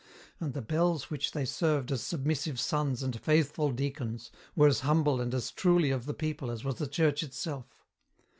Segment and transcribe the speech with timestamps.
[0.39, 5.21] And the bells which they served as submissive sons and faithful deacons were as humble
[5.21, 7.67] and as truly of the people as was the Church itself.